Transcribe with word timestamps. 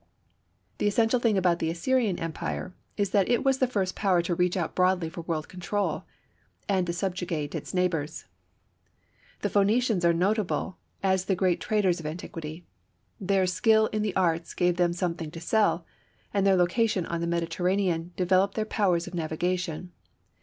The 0.79 0.87
essential 0.87 1.19
thing 1.19 1.37
about 1.37 1.59
the 1.59 1.69
Assyrian 1.69 2.17
Empire 2.19 2.73
is 2.97 3.11
that 3.11 3.29
it 3.29 3.43
was 3.43 3.59
the 3.59 3.67
first 3.67 3.95
power 3.95 4.23
to 4.23 4.33
reach 4.33 4.57
out 4.57 4.73
broadly 4.73 5.09
for 5.09 5.21
world 5.21 5.47
control 5.47 6.05
and 6.67 6.87
to 6.87 6.91
subjugate 6.91 7.53
its 7.53 7.71
neighbors. 7.71 8.25
The 9.41 9.49
Phœnicians 9.51 10.03
are 10.03 10.11
notable 10.11 10.77
as 11.03 11.25
the 11.25 11.35
great 11.35 11.61
traders 11.61 11.99
of 11.99 12.07
antiquity. 12.07 12.65
Their 13.19 13.45
skill 13.45 13.85
in 13.93 14.01
the 14.01 14.15
arts 14.15 14.55
gave 14.55 14.77
them 14.77 14.91
something 14.93 15.29
to 15.29 15.39
sell, 15.39 15.85
and 16.33 16.47
their 16.47 16.55
location 16.55 17.05
on 17.05 17.21
the 17.21 17.27
Mediterranean 17.27 18.11
developed 18.17 18.55
their 18.55 18.65
powers 18.65 19.05
of 19.05 19.13
navigation. 19.13 19.91